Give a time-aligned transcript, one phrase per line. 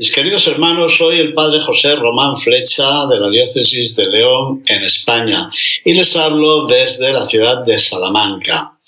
[0.00, 4.82] Mis queridos hermanos, soy el padre José Román Flecha de la diócesis de León en
[4.82, 5.50] España
[5.84, 8.78] y les hablo desde la ciudad de Salamanca.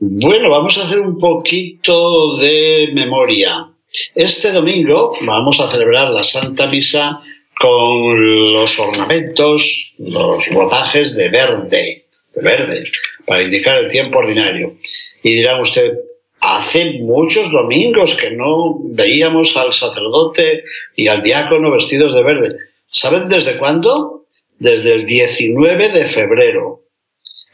[0.00, 3.68] Bueno, vamos a hacer un poquito de memoria.
[4.14, 7.20] Este domingo vamos a celebrar la Santa Misa
[7.60, 12.84] con los ornamentos, los ropajes de verde, de verde,
[13.26, 14.78] para indicar el tiempo ordinario.
[15.22, 15.92] Y dirá usted,
[16.40, 22.56] Hace muchos domingos que no veíamos al sacerdote y al diácono vestidos de verde.
[22.90, 24.26] ¿Saben desde cuándo?
[24.58, 26.82] Desde el 19 de febrero,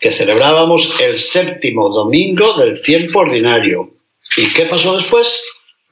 [0.01, 3.91] que celebrábamos el séptimo domingo del tiempo ordinario.
[4.37, 5.43] ¿Y qué pasó después?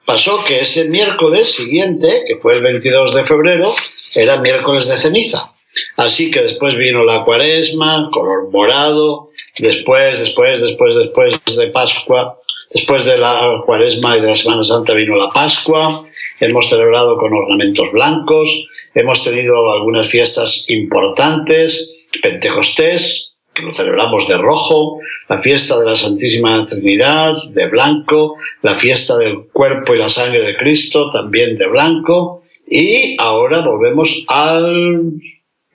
[0.04, 3.66] Pasó que ese miércoles siguiente, que fue el 22 de febrero,
[4.14, 5.52] era miércoles de ceniza.
[5.96, 12.39] Así que después vino la cuaresma, color morado, después, después, después, después de Pascua,
[12.72, 16.06] Después de la cuaresma y de la Semana Santa vino la Pascua,
[16.38, 24.38] hemos celebrado con ornamentos blancos, hemos tenido algunas fiestas importantes, Pentecostés, que lo celebramos de
[24.38, 30.08] rojo, la fiesta de la Santísima Trinidad de blanco, la fiesta del cuerpo y la
[30.08, 35.14] sangre de Cristo también de blanco, y ahora volvemos al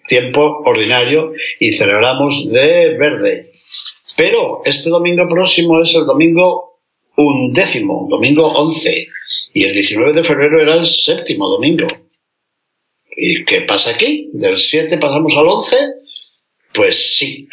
[0.07, 3.51] tiempo ordinario y celebramos de verde.
[4.15, 6.74] Pero este domingo próximo es el domingo
[7.17, 9.07] un décimo, domingo 11,
[9.53, 11.87] y el 19 de febrero era el séptimo domingo.
[13.15, 14.29] ¿Y qué pasa aquí?
[14.33, 15.77] ¿Del 7 pasamos al 11?
[16.73, 17.47] Pues sí,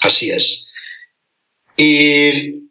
[0.00, 0.68] así es.
[1.76, 2.64] Y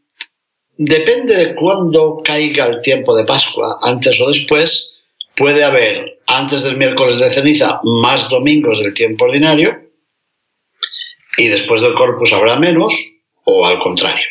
[0.78, 4.96] depende de cuándo caiga el tiempo de Pascua, antes o después,
[5.36, 9.92] puede haber antes del miércoles de ceniza más domingos del tiempo ordinario
[11.38, 12.94] y después del corpus habrá menos
[13.46, 14.28] o al contrario.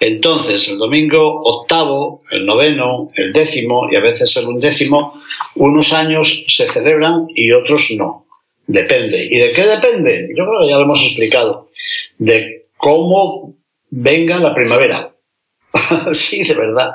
[0.00, 5.22] Entonces, el domingo octavo, el noveno, el décimo y a veces el undécimo,
[5.56, 8.26] unos años se celebran y otros no.
[8.66, 9.28] Depende.
[9.30, 10.28] ¿Y de qué depende?
[10.36, 11.70] Yo creo que ya lo hemos explicado.
[12.18, 13.54] De cómo
[13.90, 15.14] venga la primavera.
[16.12, 16.92] sí, de verdad.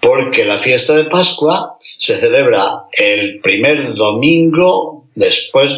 [0.00, 5.70] Porque la fiesta de Pascua se celebra el primer domingo después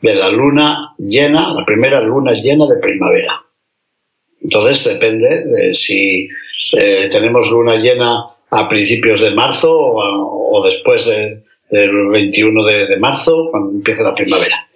[0.00, 3.42] de la luna llena, la primera luna llena de primavera.
[4.42, 6.28] Entonces depende de si
[6.76, 13.72] eh, tenemos luna llena a principios de marzo o, después del 21 de, marzo, cuando
[13.72, 14.68] empieza la primavera.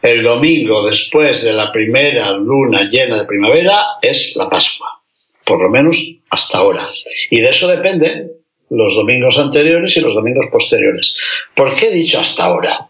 [0.00, 5.02] El domingo después de la primera luna llena de primavera es la Pascua,
[5.44, 6.88] por lo menos hasta ahora.
[7.30, 8.32] Y de eso dependen
[8.70, 11.16] los domingos anteriores y los domingos posteriores.
[11.54, 12.88] ¿Por qué he dicho hasta ahora?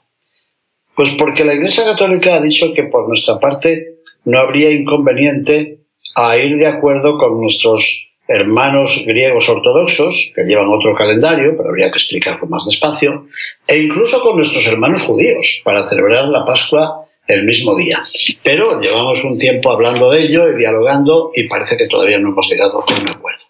[0.94, 3.89] Pues porque la Iglesia Católica ha dicho que por nuestra parte
[4.24, 5.78] no habría inconveniente
[6.14, 11.90] a ir de acuerdo con nuestros hermanos griegos ortodoxos, que llevan otro calendario, pero habría
[11.90, 13.26] que explicarlo más despacio,
[13.66, 18.04] e incluso con nuestros hermanos judíos, para celebrar la Pascua el mismo día.
[18.42, 22.48] Pero llevamos un tiempo hablando de ello y dialogando y parece que todavía no hemos
[22.48, 23.40] llegado a un acuerdo.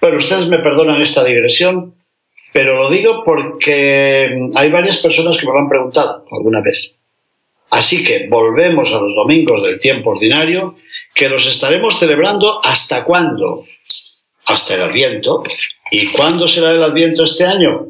[0.00, 1.94] Pero ustedes me perdonan esta digresión,
[2.52, 6.94] pero lo digo porque hay varias personas que me lo han preguntado alguna vez.
[7.70, 10.76] Así que volvemos a los domingos del tiempo ordinario,
[11.14, 13.64] que los estaremos celebrando hasta cuándo?
[14.46, 15.42] Hasta el Adviento.
[15.90, 17.88] ¿Y cuándo será el Adviento este año?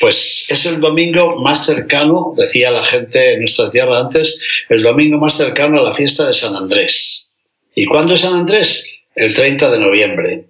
[0.00, 4.38] Pues es el domingo más cercano, decía la gente en nuestra tierra antes,
[4.68, 7.34] el domingo más cercano a la fiesta de San Andrés.
[7.74, 8.88] ¿Y cuándo es San Andrés?
[9.14, 10.44] El 30 de noviembre.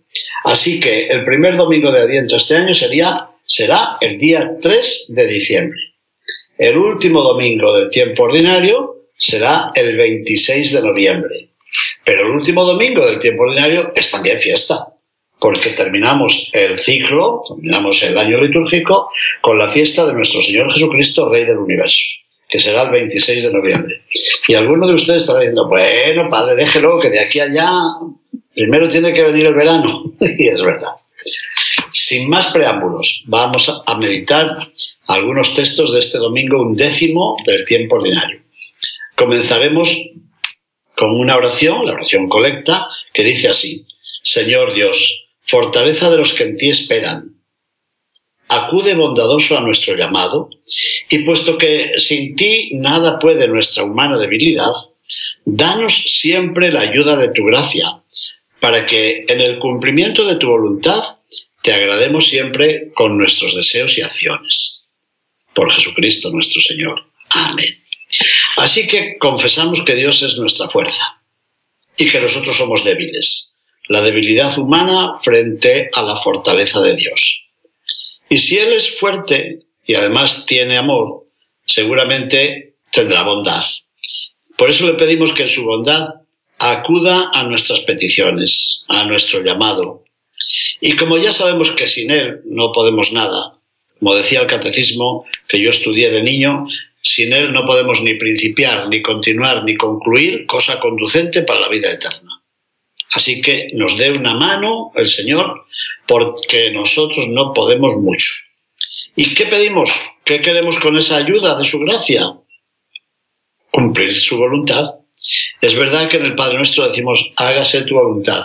[0.45, 5.27] Así que el primer domingo de Adviento este año sería, será el día 3 de
[5.27, 5.88] diciembre.
[6.59, 11.49] El último domingo del tiempo ordinario será el 26 de noviembre.
[12.05, 14.89] Pero el último domingo del tiempo ordinario es también fiesta,
[15.39, 19.11] porque terminamos el ciclo, terminamos el año litúrgico
[19.41, 22.05] con la fiesta de nuestro Señor Jesucristo, Rey del Universo,
[22.49, 24.03] que será el 26 de noviembre.
[24.49, 27.71] Y alguno de ustedes estará diciendo, bueno, padre, déjelo, que de aquí a allá
[28.53, 30.13] primero tiene que venir el verano.
[30.21, 30.95] y es verdad.
[31.93, 34.57] Sin más preámbulos, vamos a meditar
[35.09, 38.43] algunos textos de este domingo undécimo del tiempo ordinario.
[39.17, 39.97] Comenzaremos
[40.95, 43.87] con una oración, la oración colecta, que dice así,
[44.23, 47.37] Señor Dios, fortaleza de los que en ti esperan.
[48.51, 50.51] Acude bondadoso a nuestro llamado,
[51.11, 54.73] y puesto que sin ti nada puede nuestra humana debilidad,
[55.45, 58.03] danos siempre la ayuda de tu gracia,
[58.61, 61.03] para que en el cumplimiento de tu voluntad
[61.63, 64.78] te agrademos siempre con nuestros deseos y acciones.
[65.59, 67.05] Por Jesucristo nuestro Señor.
[67.31, 67.83] Amén.
[68.59, 71.21] Así que confesamos que Dios es nuestra fuerza
[71.97, 73.57] y que nosotros somos débiles.
[73.89, 77.43] La debilidad humana frente a la fortaleza de Dios.
[78.29, 81.27] Y si Él es fuerte y además tiene amor,
[81.67, 83.65] seguramente tendrá bondad.
[84.57, 86.07] Por eso le pedimos que en su bondad
[86.61, 90.05] acuda a nuestras peticiones, a nuestro llamado.
[90.81, 93.58] Y como ya sabemos que sin Él no podemos nada,
[93.99, 96.67] como decía el catecismo que yo estudié de niño,
[97.03, 101.91] sin Él no podemos ni principiar, ni continuar, ni concluir cosa conducente para la vida
[101.91, 102.43] eterna.
[103.13, 105.67] Así que nos dé una mano el Señor
[106.07, 108.33] porque nosotros no podemos mucho.
[109.17, 109.91] ¿Y qué pedimos?
[110.25, 112.35] ¿Qué queremos con esa ayuda de su gracia?
[113.71, 114.85] Cumplir su voluntad.
[115.61, 118.45] Es verdad que en el Padre Nuestro decimos, hágase tu voluntad,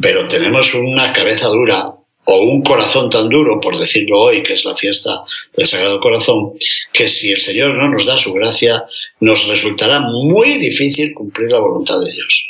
[0.00, 1.95] pero tenemos una cabeza dura
[2.26, 5.24] o un corazón tan duro, por decirlo hoy, que es la fiesta
[5.56, 6.54] del Sagrado Corazón,
[6.92, 8.84] que si el Señor no nos da su gracia,
[9.20, 12.46] nos resultará muy difícil cumplir la voluntad de Dios.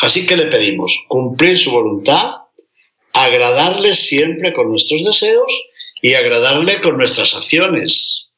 [0.00, 2.32] Así que le pedimos cumplir su voluntad,
[3.14, 5.50] agradarle siempre con nuestros deseos
[6.02, 8.30] y agradarle con nuestras acciones.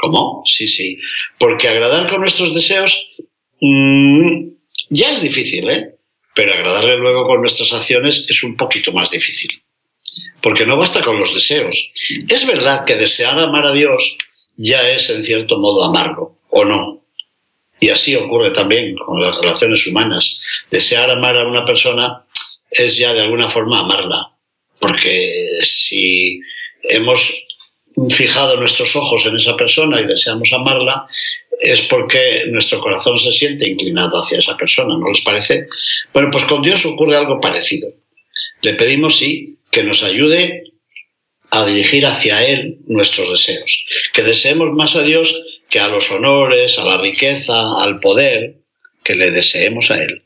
[0.00, 0.42] ¿Cómo?
[0.46, 0.98] Sí, sí.
[1.38, 3.08] Porque agradar con nuestros deseos
[3.60, 4.52] mmm,
[4.88, 5.96] ya es difícil, ¿eh?
[6.34, 9.62] Pero agradarle luego con nuestras acciones es un poquito más difícil.
[10.42, 11.90] Porque no basta con los deseos.
[12.28, 14.18] Es verdad que desear amar a Dios
[14.56, 17.04] ya es en cierto modo amarlo, ¿o no?
[17.80, 20.42] Y así ocurre también con las relaciones humanas.
[20.70, 22.24] Desear amar a una persona
[22.70, 24.32] es ya de alguna forma amarla,
[24.78, 26.40] porque si
[26.82, 27.44] hemos
[28.10, 31.06] fijado nuestros ojos en esa persona y deseamos amarla,
[31.60, 35.68] es porque nuestro corazón se siente inclinado hacia esa persona, ¿no les parece?
[36.12, 37.88] Bueno, pues con Dios ocurre algo parecido.
[38.62, 40.64] Le pedimos, sí, que nos ayude
[41.50, 46.78] a dirigir hacia Él nuestros deseos, que deseemos más a Dios que a los honores,
[46.78, 48.56] a la riqueza, al poder,
[49.02, 50.22] que le deseemos a Él.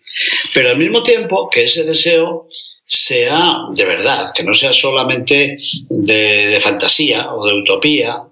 [0.52, 2.48] Pero al mismo tiempo que ese deseo
[2.84, 5.58] sea de verdad, que no sea solamente
[5.88, 8.22] de, fantasía o de utopía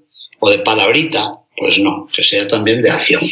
[0.41, 3.23] o de palabrita, pues no, que sea también de acción.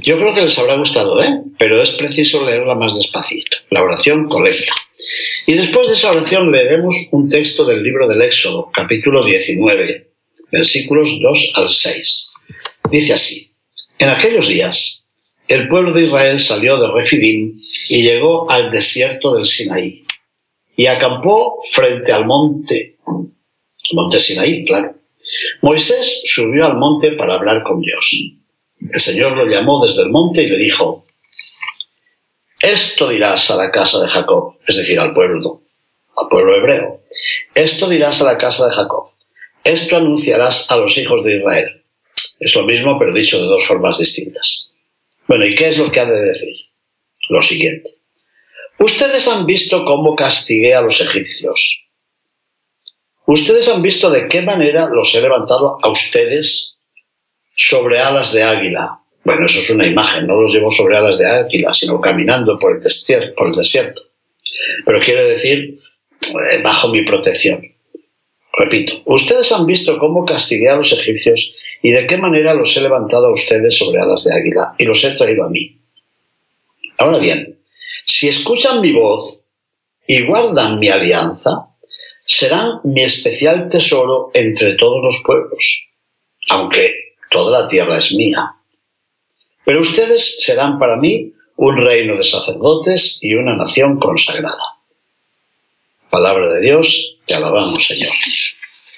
[0.00, 1.40] Yo creo que les habrá gustado, ¿eh?
[1.58, 3.56] pero es preciso leerla más despacito.
[3.70, 4.74] La oración colecta.
[5.46, 10.10] Y después de esa oración leeremos un texto del libro del Éxodo, capítulo 19,
[10.50, 12.32] versículos 2 al 6.
[12.90, 13.50] Dice así,
[13.98, 15.04] en aquellos días
[15.48, 20.04] el pueblo de Israel salió de Refidim y llegó al desierto del Sinaí
[20.76, 22.96] y acampó frente al monte,
[23.92, 24.94] monte Sinaí, claro.
[25.60, 28.30] Moisés subió al monte para hablar con Dios.
[28.80, 31.04] El Señor lo llamó desde el monte y le dijo,
[32.64, 35.62] esto dirás a la casa de Jacob, es decir, al pueblo,
[36.16, 37.02] al pueblo hebreo.
[37.54, 39.10] Esto dirás a la casa de Jacob.
[39.62, 41.84] Esto anunciarás a los hijos de Israel.
[42.40, 44.70] Es lo mismo, pero dicho de dos formas distintas.
[45.28, 46.54] Bueno, ¿y qué es lo que ha de decir?
[47.28, 47.96] Lo siguiente.
[48.78, 51.84] Ustedes han visto cómo castigué a los egipcios.
[53.26, 56.76] Ustedes han visto de qué manera los he levantado a ustedes
[57.56, 59.00] sobre alas de águila.
[59.24, 62.72] Bueno, eso es una imagen, no los llevo sobre alas de águila, sino caminando por
[62.72, 64.02] el, desierto, por el desierto.
[64.84, 65.78] Pero quiere decir,
[66.50, 67.62] eh, bajo mi protección.
[68.52, 72.82] Repito, ustedes han visto cómo castigué a los egipcios y de qué manera los he
[72.82, 75.78] levantado a ustedes sobre alas de águila y los he traído a mí.
[76.98, 77.58] Ahora bien,
[78.06, 79.40] si escuchan mi voz
[80.06, 81.68] y guardan mi alianza,
[82.26, 85.88] serán mi especial tesoro entre todos los pueblos,
[86.50, 88.54] aunque toda la tierra es mía.
[89.64, 94.78] Pero ustedes serán para mí un reino de sacerdotes y una nación consagrada.
[96.10, 98.12] Palabra de Dios, te alabamos, Señor.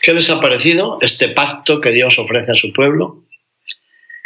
[0.02, 3.24] ¿Qué les ha parecido este pacto que Dios ofrece a su pueblo?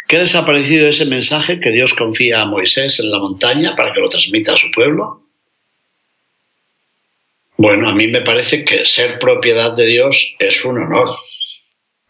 [0.09, 3.93] ¿Qué les ha parecido ese mensaje que Dios confía a Moisés en la montaña para
[3.93, 5.23] que lo transmita a su pueblo?
[7.57, 11.17] Bueno, a mí me parece que ser propiedad de Dios es un honor,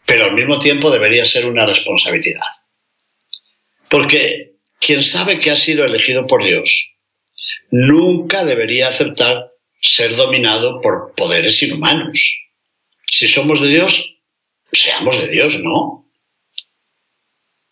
[0.05, 2.45] pero al mismo tiempo debería ser una responsabilidad.
[3.91, 6.95] Porque quien sabe que ha sido elegido por Dios
[7.69, 12.41] nunca debería aceptar ser dominado por poderes inhumanos
[13.11, 14.15] si somos de Dios,
[14.71, 16.09] seamos de Dios, ¿no?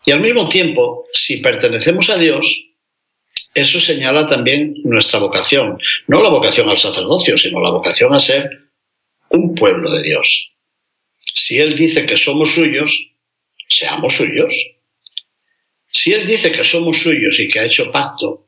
[0.05, 2.65] Y al mismo tiempo, si pertenecemos a Dios,
[3.53, 8.49] eso señala también nuestra vocación, no la vocación al sacerdocio, sino la vocación a ser
[9.31, 10.51] un pueblo de Dios.
[11.33, 13.11] Si Él dice que somos suyos,
[13.69, 14.53] seamos suyos.
[15.91, 18.48] Si Él dice que somos suyos y que ha hecho pacto,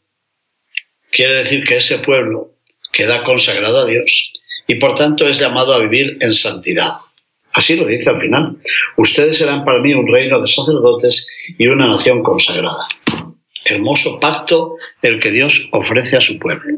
[1.09, 2.55] quiere decir que ese pueblo
[2.91, 4.31] queda consagrado a Dios
[4.67, 6.97] y por tanto es llamado a vivir en santidad.
[7.53, 8.57] Así lo dice al final.
[8.95, 12.87] Ustedes serán para mí un reino de sacerdotes y una nación consagrada.
[13.65, 16.77] Hermoso pacto el que Dios ofrece a su pueblo.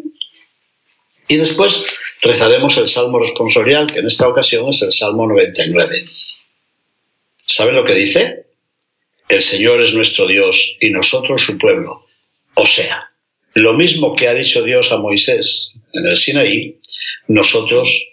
[1.27, 1.85] Y después
[2.21, 6.05] rezaremos el Salmo responsorial, que en esta ocasión es el Salmo 99.
[7.45, 8.42] ¿Saben lo que dice?
[9.33, 12.05] El Señor es nuestro Dios y nosotros su pueblo.
[12.53, 13.09] O sea,
[13.55, 16.77] lo mismo que ha dicho Dios a Moisés en el Sinaí,
[17.29, 18.09] nosotros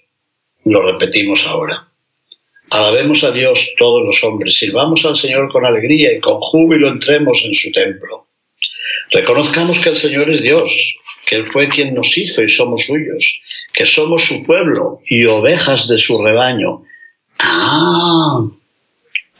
[0.64, 1.88] lo repetimos ahora.
[2.70, 7.44] Alabemos a Dios todos los hombres, sirvamos al Señor con alegría y con júbilo entremos
[7.44, 8.28] en su templo.
[9.10, 10.96] Reconozcamos que el Señor es Dios,
[11.26, 13.42] que Él fue quien nos hizo y somos suyos,
[13.74, 16.84] que somos su pueblo y ovejas de su rebaño.
[17.40, 18.40] Ah,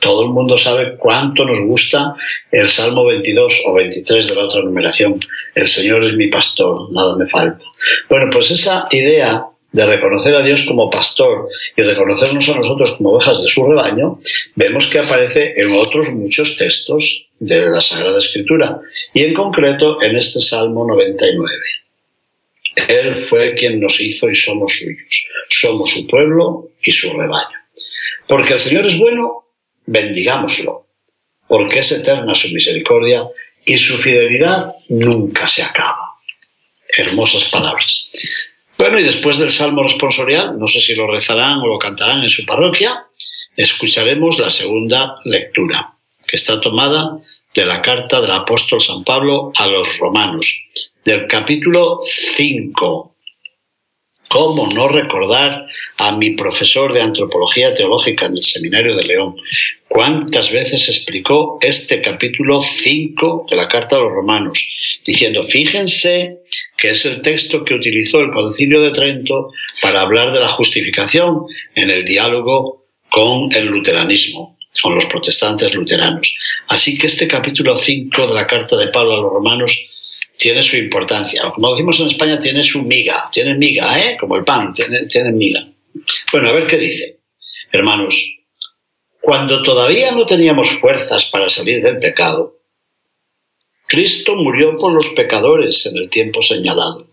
[0.01, 2.15] todo el mundo sabe cuánto nos gusta
[2.51, 5.21] el Salmo 22 o 23 de la otra numeración.
[5.55, 7.65] El Señor es mi pastor, nada me falta.
[8.09, 13.11] Bueno, pues esa idea de reconocer a Dios como pastor y reconocernos a nosotros como
[13.11, 14.19] ovejas de su rebaño,
[14.57, 18.81] vemos que aparece en otros muchos textos de la Sagrada Escritura
[19.15, 21.49] y en concreto en este Salmo 99.
[22.89, 25.29] Él fue quien nos hizo y somos suyos.
[25.49, 27.59] Somos su pueblo y su rebaño.
[28.29, 29.45] Porque el Señor es bueno,
[29.91, 30.87] bendigámoslo.
[31.49, 33.25] Porque es eterna su misericordia
[33.65, 36.15] y su fidelidad nunca se acaba.
[36.97, 38.11] Hermosas palabras.
[38.79, 42.29] Bueno, y después del Salmo responsorial, no sé si lo rezarán o lo cantarán en
[42.29, 43.05] su parroquia,
[43.57, 45.95] escucharemos la segunda lectura,
[46.27, 47.19] que está tomada
[47.53, 50.63] de la carta del apóstol San Pablo a los romanos,
[51.05, 53.17] del capítulo 5.
[54.33, 59.35] ¿Cómo no recordar a mi profesor de antropología teológica en el Seminario de León?
[59.89, 64.71] ¿Cuántas veces explicó este capítulo 5 de la Carta a los Romanos?
[65.05, 66.43] Diciendo, fíjense
[66.77, 69.51] que es el texto que utilizó el Concilio de Trento
[69.83, 76.39] para hablar de la justificación en el diálogo con el luteranismo, con los protestantes luteranos.
[76.69, 79.90] Así que este capítulo 5 de la Carta de Pablo a los Romanos
[80.41, 81.53] tiene su importancia.
[81.55, 84.17] Como decimos en España, tiene su miga, tiene miga, ¿eh?
[84.19, 85.69] Como el pan, tiene, tiene miga.
[86.33, 87.19] Bueno, a ver qué dice.
[87.71, 88.39] Hermanos,
[89.21, 92.57] cuando todavía no teníamos fuerzas para salir del pecado,
[93.87, 97.07] Cristo murió por los pecadores en el tiempo señalado.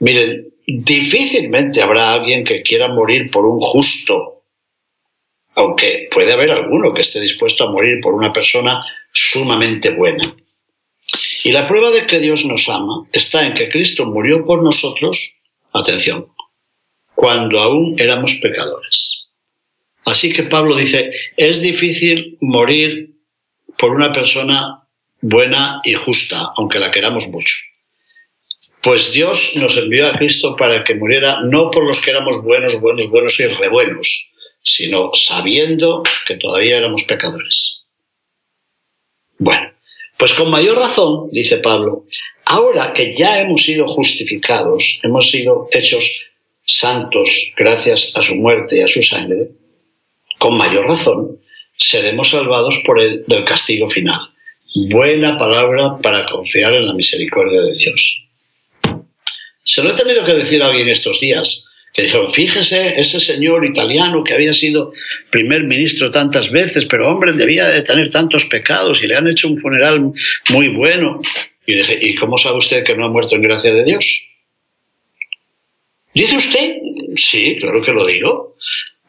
[0.00, 4.44] Miren, difícilmente habrá alguien que quiera morir por un justo,
[5.54, 10.34] aunque puede haber alguno que esté dispuesto a morir por una persona sumamente buena.
[11.44, 15.36] Y la prueba de que Dios nos ama está en que Cristo murió por nosotros,
[15.72, 16.28] atención,
[17.14, 19.30] cuando aún éramos pecadores.
[20.04, 23.16] Así que Pablo dice, es difícil morir
[23.76, 24.76] por una persona
[25.20, 27.56] buena y justa, aunque la queramos mucho.
[28.82, 32.80] Pues Dios nos envió a Cristo para que muriera no por los que éramos buenos,
[32.80, 34.30] buenos, buenos y rebuenos,
[34.62, 37.84] sino sabiendo que todavía éramos pecadores.
[39.38, 39.72] Bueno,
[40.18, 42.04] pues con mayor razón, dice Pablo,
[42.44, 46.22] ahora que ya hemos sido justificados, hemos sido hechos
[46.64, 49.50] santos gracias a su muerte y a su sangre,
[50.38, 51.38] con mayor razón
[51.78, 54.20] seremos salvados por el del castigo final.
[54.88, 58.22] Buena palabra para confiar en la misericordia de Dios.
[59.62, 63.64] Se lo he tenido que decir a alguien estos días, que dijeron, fíjese, ese señor
[63.64, 64.92] italiano que había sido
[65.30, 69.48] primer ministro tantas veces, pero hombre, debía de tener tantos pecados y le han hecho
[69.48, 70.12] un funeral
[70.50, 71.22] muy bueno.
[71.64, 74.28] Y dije, ¿y cómo sabe usted que no ha muerto en gracia de Dios?
[76.12, 76.76] ¿Dice usted?
[77.16, 78.56] Sí, claro que lo digo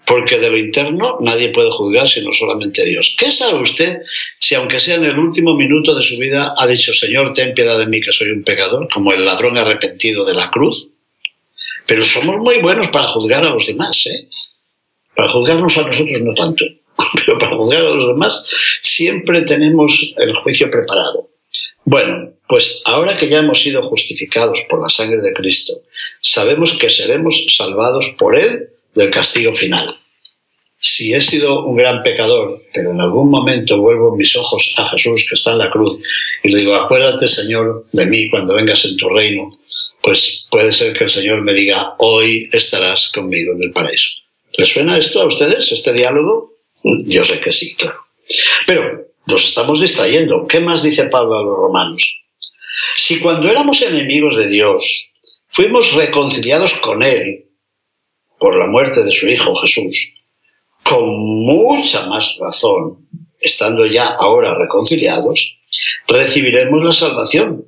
[0.06, 3.18] porque de lo interno nadie puede juzgar sino solamente Dios.
[3.20, 3.98] ¿Qué sabe usted
[4.40, 7.78] si aunque sea en el último minuto de su vida ha dicho, Señor, ten piedad
[7.78, 10.90] de mí que soy un pecador, como el ladrón arrepentido de la cruz?
[11.88, 14.28] Pero somos muy buenos para juzgar a los demás, ¿eh?
[15.16, 16.66] Para juzgarnos a nosotros no tanto,
[17.26, 18.46] pero para juzgar a los demás
[18.82, 21.30] siempre tenemos el juicio preparado.
[21.86, 25.74] Bueno, pues ahora que ya hemos sido justificados por la sangre de Cristo,
[26.22, 29.96] sabemos que seremos salvados por Él del castigo final.
[30.80, 35.26] Si he sido un gran pecador, pero en algún momento vuelvo mis ojos a Jesús
[35.28, 36.00] que está en la cruz
[36.44, 39.52] y le digo, acuérdate Señor de mí cuando vengas en tu reino,
[40.02, 44.10] pues puede ser que el Señor me diga, hoy estarás conmigo en el paraíso.
[44.58, 46.54] ¿Les suena esto a ustedes, este diálogo?
[46.84, 48.00] Yo sé que sí, claro.
[48.66, 50.48] Pero nos estamos distrayendo.
[50.48, 52.22] ¿Qué más dice Pablo a los romanos?
[52.96, 55.12] Si cuando éramos enemigos de Dios
[55.50, 57.46] fuimos reconciliados con Él
[58.40, 60.14] por la muerte de su Hijo Jesús,
[60.84, 63.08] con mucha más razón,
[63.40, 65.58] estando ya ahora reconciliados,
[66.08, 67.66] recibiremos la salvación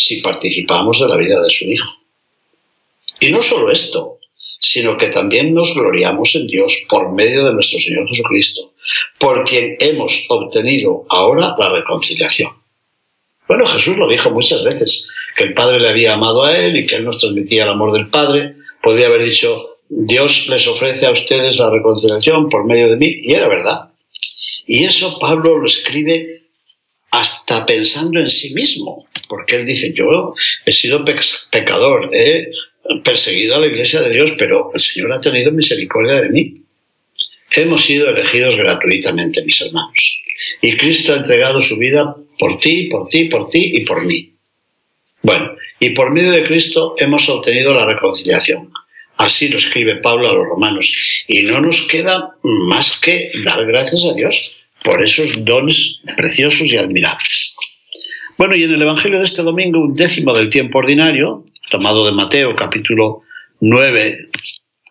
[0.00, 1.90] si participamos de la vida de su Hijo.
[3.20, 4.18] Y no solo esto,
[4.60, 8.72] sino que también nos gloriamos en Dios por medio de nuestro Señor Jesucristo,
[9.18, 12.50] por quien hemos obtenido ahora la reconciliación.
[13.46, 16.86] Bueno, Jesús lo dijo muchas veces, que el Padre le había amado a él y
[16.86, 18.56] que él nos transmitía el amor del Padre.
[18.82, 23.32] Podía haber dicho, Dios les ofrece a ustedes la reconciliación por medio de mí, y
[23.32, 23.90] era verdad.
[24.66, 26.42] Y eso Pablo lo escribe
[27.10, 30.34] hasta pensando en sí mismo, porque él dice, yo
[30.66, 31.04] he sido
[31.52, 32.50] pecador, he
[33.04, 36.62] perseguido a la iglesia de Dios, pero el Señor ha tenido misericordia de mí.
[37.56, 40.18] Hemos sido elegidos gratuitamente, mis hermanos.
[40.60, 44.32] Y Cristo ha entregado su vida por ti, por ti, por ti y por mí.
[45.22, 48.72] Bueno, y por medio de Cristo hemos obtenido la reconciliación.
[49.16, 51.24] Así lo escribe Pablo a los romanos.
[51.28, 56.76] Y no nos queda más que dar gracias a Dios por esos dones preciosos y
[56.76, 57.54] admirables.
[58.40, 62.12] Bueno, y en el Evangelio de este domingo, un décimo del tiempo ordinario, tomado de
[62.12, 63.20] Mateo capítulo
[63.60, 64.30] 9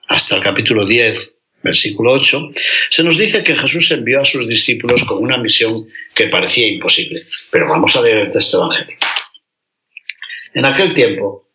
[0.08, 2.51] hasta el capítulo 10, versículo 8,
[2.91, 7.24] se nos dice que Jesús envió a sus discípulos con una misión que parecía imposible.
[7.51, 9.08] Pero vamos a leer el texto evangélico.
[10.53, 11.50] En aquel tiempo,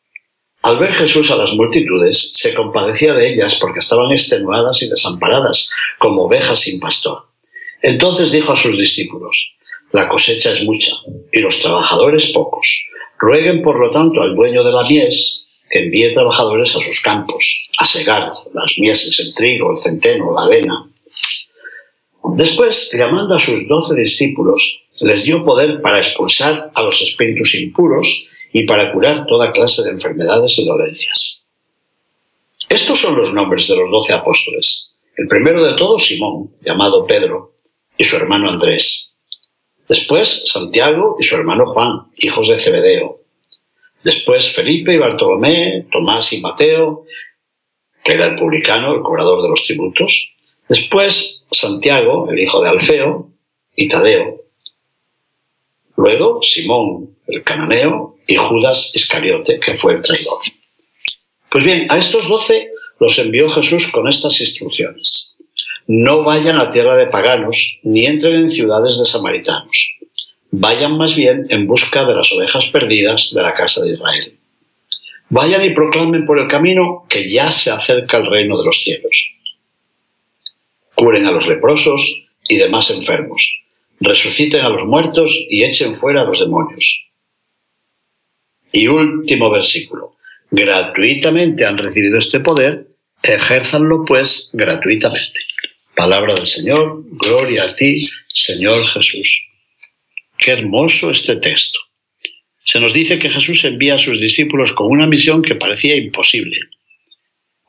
[0.62, 5.70] al ver Jesús a las multitudes, se compadecía de ellas porque estaban extenuadas y desamparadas,
[6.00, 7.28] como ovejas sin pastor.
[7.80, 9.53] Entonces dijo a sus discípulos,
[9.94, 10.90] la cosecha es mucha
[11.32, 12.66] y los trabajadores pocos.
[13.16, 17.68] Rueguen, por lo tanto, al dueño de la mies que envíe trabajadores a sus campos,
[17.78, 20.90] a segar las mieses, el trigo, el centeno, la avena.
[22.36, 28.26] Después, llamando a sus doce discípulos, les dio poder para expulsar a los espíritus impuros
[28.52, 31.46] y para curar toda clase de enfermedades y dolencias.
[32.68, 34.90] Estos son los nombres de los doce apóstoles.
[35.16, 37.52] El primero de todos, Simón, llamado Pedro,
[37.96, 39.13] y su hermano Andrés.
[39.88, 43.20] Después, Santiago y su hermano Juan, hijos de Zebedeo.
[44.02, 47.04] Después, Felipe y Bartolomé, Tomás y Mateo,
[48.02, 50.34] que era el publicano, el cobrador de los tributos.
[50.68, 53.30] Después, Santiago, el hijo de Alfeo,
[53.76, 54.42] y Tadeo.
[55.96, 60.38] Luego, Simón, el cananeo, y Judas Iscariote, que fue el traidor.
[61.50, 65.33] Pues bien, a estos doce los envió Jesús con estas instrucciones.
[65.86, 69.96] No vayan a tierra de paganos, ni entren en ciudades de samaritanos.
[70.50, 74.38] Vayan más bien en busca de las ovejas perdidas de la casa de Israel.
[75.28, 79.32] Vayan y proclamen por el camino que ya se acerca el reino de los cielos.
[80.94, 83.60] Curen a los leprosos y demás enfermos.
[84.00, 87.04] Resuciten a los muertos y echen fuera a los demonios
[88.74, 90.16] y último versículo.
[90.50, 92.88] Gratuitamente han recibido este poder,
[93.22, 95.40] ejérzanlo pues gratuitamente.
[95.94, 97.94] Palabra del Señor, gloria a ti,
[98.32, 99.46] Señor Jesús.
[100.36, 101.78] Qué hermoso este texto.
[102.64, 106.58] Se nos dice que Jesús envía a sus discípulos con una misión que parecía imposible.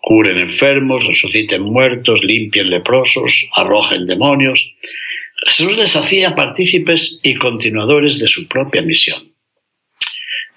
[0.01, 4.71] Curen enfermos, resuciten muertos, limpien leprosos, arrojen demonios.
[5.45, 9.35] Jesús les hacía partícipes y continuadores de su propia misión.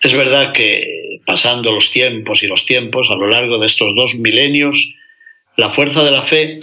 [0.00, 4.14] Es verdad que pasando los tiempos y los tiempos, a lo largo de estos dos
[4.14, 4.94] milenios,
[5.56, 6.60] la fuerza de la fe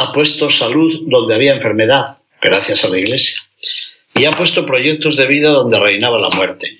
[0.00, 3.42] ha puesto salud donde había enfermedad, gracias a la Iglesia,
[4.14, 6.72] y ha puesto proyectos de vida donde reinaba la muerte.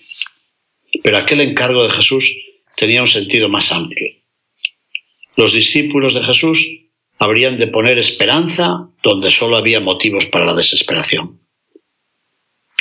[1.03, 2.35] Pero aquel encargo de Jesús
[2.77, 4.13] tenía un sentido más amplio.
[5.37, 6.67] Los discípulos de Jesús
[7.19, 11.41] habrían de poner esperanza donde solo había motivos para la desesperación.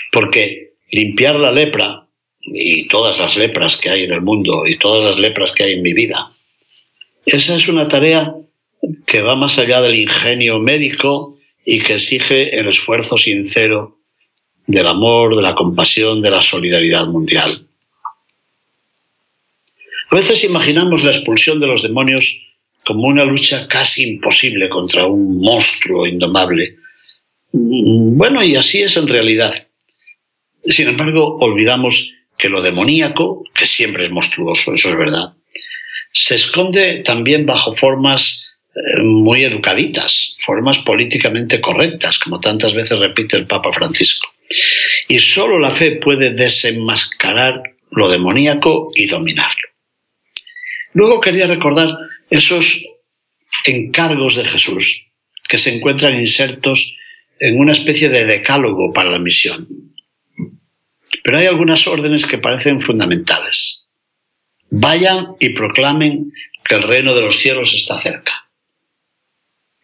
[0.10, 2.08] Porque limpiar la lepra
[2.42, 5.74] y todas las lepras que hay en el mundo y todas las lepras que hay
[5.74, 6.32] en mi vida.
[7.26, 8.34] Esa es una tarea
[9.06, 14.00] que va más allá del ingenio médico y que exige el esfuerzo sincero
[14.66, 17.68] del amor, de la compasión, de la solidaridad mundial.
[20.12, 22.42] A veces imaginamos la expulsión de los demonios
[22.86, 26.78] como una lucha casi imposible contra un monstruo indomable.
[27.54, 29.54] Bueno, y así es en realidad.
[30.66, 35.36] Sin embargo, olvidamos que lo demoníaco, que siempre es monstruoso, eso es verdad,
[36.14, 38.49] se esconde también bajo formas
[39.04, 44.32] muy educaditas, formas políticamente correctas, como tantas veces repite el Papa Francisco.
[45.08, 47.62] Y solo la fe puede desenmascarar
[47.92, 49.70] lo demoníaco y dominarlo.
[50.94, 51.90] Luego quería recordar
[52.30, 52.84] esos
[53.66, 55.08] encargos de Jesús
[55.48, 56.96] que se encuentran insertos
[57.40, 59.68] en una especie de decálogo para la misión.
[61.24, 63.88] Pero hay algunas órdenes que parecen fundamentales.
[64.70, 66.32] Vayan y proclamen
[66.64, 68.49] que el reino de los cielos está cerca.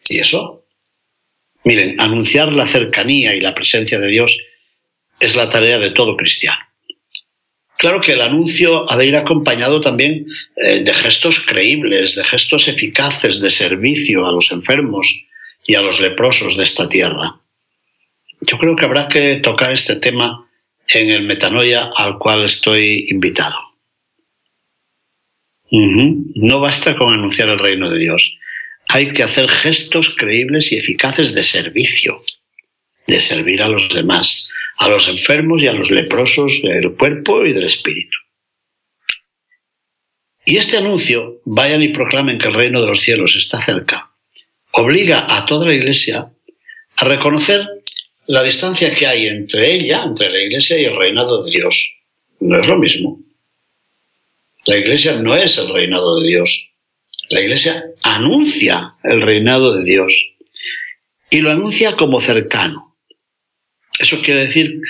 [0.08, 0.64] ¿Y eso?
[1.64, 4.40] Miren, anunciar la cercanía y la presencia de Dios
[5.20, 6.58] es la tarea de todo cristiano.
[7.78, 12.68] Claro que el anuncio ha de ir acompañado también eh, de gestos creíbles, de gestos
[12.68, 15.26] eficaces de servicio a los enfermos
[15.66, 17.40] y a los leprosos de esta tierra.
[18.40, 20.48] Yo creo que habrá que tocar este tema
[20.88, 23.56] en el metanoia al cual estoy invitado.
[25.70, 28.38] No basta con anunciar el reino de Dios.
[28.88, 32.22] Hay que hacer gestos creíbles y eficaces de servicio,
[33.06, 37.52] de servir a los demás, a los enfermos y a los leprosos del cuerpo y
[37.52, 38.18] del espíritu.
[40.44, 44.12] Y este anuncio, vayan y proclamen que el reino de los cielos está cerca,
[44.70, 46.30] obliga a toda la iglesia
[46.96, 47.66] a reconocer
[48.26, 51.96] la distancia que hay entre ella, entre la iglesia y el reinado de Dios.
[52.40, 53.20] No es lo mismo.
[54.66, 56.70] La iglesia no es el reinado de Dios.
[57.28, 60.32] La iglesia anuncia el reinado de Dios
[61.30, 62.96] y lo anuncia como cercano.
[63.98, 64.80] Eso quiere decir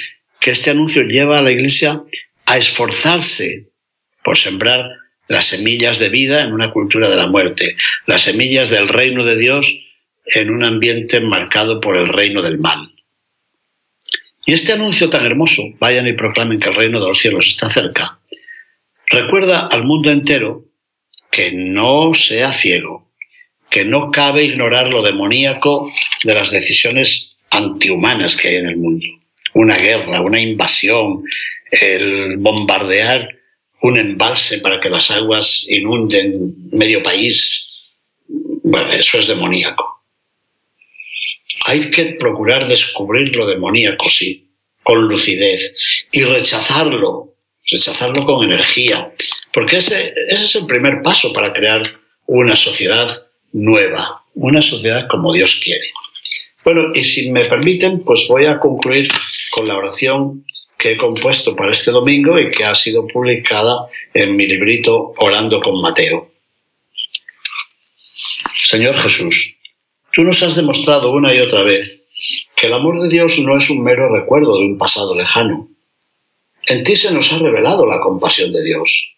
[0.40, 2.02] que este anuncio lleva a la iglesia
[2.44, 3.70] a esforzarse
[4.22, 4.84] por sembrar
[5.28, 9.36] las semillas de vida en una cultura de la muerte, las semillas del reino de
[9.36, 9.80] Dios
[10.26, 12.92] en un ambiente marcado por el reino del mal.
[14.44, 17.70] Y este anuncio tan hermoso, vayan y proclamen que el reino de los cielos está
[17.70, 18.20] cerca,
[19.08, 20.65] recuerda al mundo entero
[21.36, 23.10] que no sea ciego,
[23.68, 25.92] que no cabe ignorar lo demoníaco
[26.24, 29.04] de las decisiones antihumanas que hay en el mundo.
[29.52, 31.24] Una guerra, una invasión,
[31.70, 33.28] el bombardear
[33.82, 37.70] un embalse para que las aguas inunden medio país.
[38.28, 40.04] Bueno, eso es demoníaco.
[41.66, 44.48] Hay que procurar descubrir lo demoníaco, sí,
[44.82, 45.74] con lucidez
[46.12, 47.35] y rechazarlo,
[47.70, 49.12] rechazarlo con energía,
[49.52, 51.82] porque ese, ese es el primer paso para crear
[52.26, 55.86] una sociedad nueva, una sociedad como Dios quiere.
[56.64, 59.08] Bueno, y si me permiten, pues voy a concluir
[59.52, 60.44] con la oración
[60.76, 65.60] que he compuesto para este domingo y que ha sido publicada en mi librito Orando
[65.60, 66.30] con Mateo.
[68.64, 69.56] Señor Jesús,
[70.12, 72.02] tú nos has demostrado una y otra vez
[72.56, 75.68] que el amor de Dios no es un mero recuerdo de un pasado lejano.
[76.66, 79.14] En ti se nos ha revelado la compasión de Dios.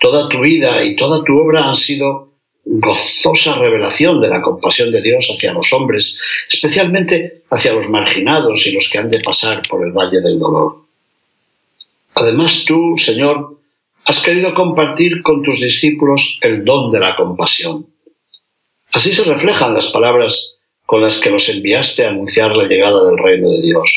[0.00, 2.28] Toda tu vida y toda tu obra han sido
[2.64, 8.72] gozosa revelación de la compasión de Dios hacia los hombres, especialmente hacia los marginados y
[8.72, 10.84] los que han de pasar por el valle del dolor.
[12.14, 13.58] Además tú, Señor,
[14.04, 17.86] has querido compartir con tus discípulos el don de la compasión.
[18.92, 23.18] Así se reflejan las palabras con las que los enviaste a anunciar la llegada del
[23.18, 23.90] reino de Dios.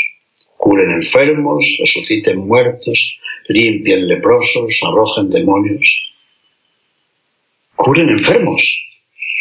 [0.64, 6.12] Curen enfermos, resuciten muertos, limpien leprosos, arrojen demonios
[7.82, 8.88] curen enfermos.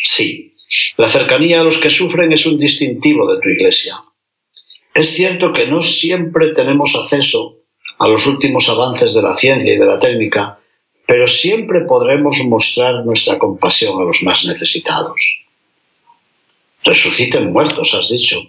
[0.04, 0.54] Sí,
[0.96, 3.96] la cercanía a los que sufren es un distintivo de tu iglesia.
[4.94, 7.58] Es cierto que no siempre tenemos acceso
[7.98, 10.58] a los últimos avances de la ciencia y de la técnica,
[11.06, 15.20] pero siempre podremos mostrar nuestra compasión a los más necesitados.
[16.82, 18.40] Resuciten muertos, has dicho.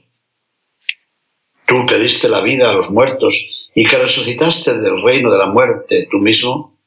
[1.71, 5.45] Tú que diste la vida a los muertos y que resucitaste del reino de la
[5.45, 6.77] muerte tú mismo,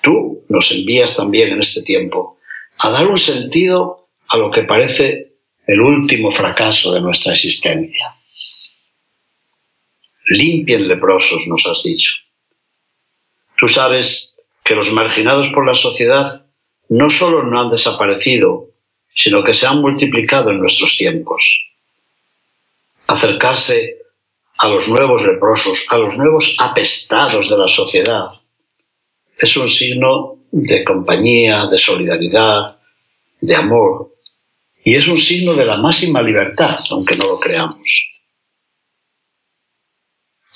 [0.00, 2.40] tú nos envías también en este tiempo
[2.80, 8.16] a dar un sentido a lo que parece el último fracaso de nuestra existencia.
[10.26, 12.14] Limpien leprosos, nos has dicho.
[13.56, 16.46] Tú sabes que los marginados por la sociedad
[16.88, 18.70] no solo no han desaparecido,
[19.14, 21.64] sino que se han multiplicado en nuestros tiempos.
[23.06, 24.01] Acercarse
[24.62, 28.28] a los nuevos leprosos, a los nuevos apestados de la sociedad,
[29.36, 32.78] es un signo de compañía, de solidaridad,
[33.40, 34.14] de amor,
[34.84, 38.12] y es un signo de la máxima libertad, aunque no lo creamos.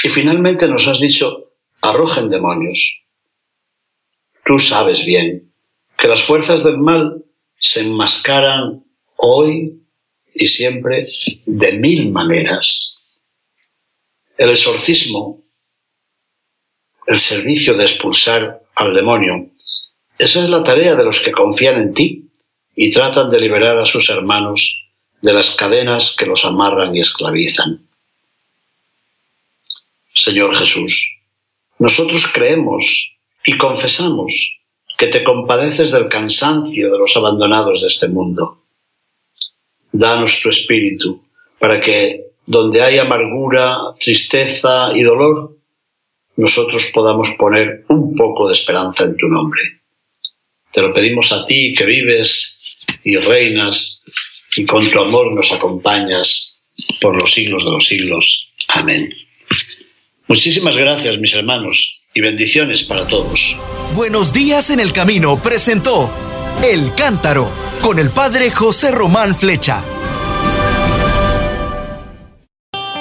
[0.05, 3.03] Y finalmente nos has dicho, arrojen demonios.
[4.45, 5.53] Tú sabes bien
[5.99, 7.25] que las fuerzas del mal
[7.59, 8.85] se enmascaran
[9.17, 9.83] hoy
[10.33, 11.07] y siempre
[11.45, 12.96] de mil maneras.
[14.37, 15.45] El exorcismo,
[17.07, 19.51] el servicio de expulsar al demonio,
[20.19, 22.31] esa es la tarea de los que confían en ti
[22.75, 24.83] y tratan de liberar a sus hermanos
[25.23, 27.87] de las cadenas que los amarran y esclavizan.
[30.15, 31.19] Señor Jesús,
[31.79, 33.13] nosotros creemos
[33.45, 34.59] y confesamos
[34.97, 38.63] que te compadeces del cansancio de los abandonados de este mundo.
[39.93, 41.23] Danos tu espíritu
[41.59, 45.57] para que donde hay amargura, tristeza y dolor,
[46.37, 49.61] nosotros podamos poner un poco de esperanza en tu nombre.
[50.73, 54.03] Te lo pedimos a ti que vives y reinas
[54.57, 56.57] y con tu amor nos acompañas
[57.01, 58.49] por los siglos de los siglos.
[58.75, 59.13] Amén.
[60.29, 63.57] Muchísimas gracias, mis hermanos, y bendiciones para todos.
[63.95, 66.13] Buenos días en el camino presentó
[66.63, 69.96] El Cántaro con el Padre José Román Flecha.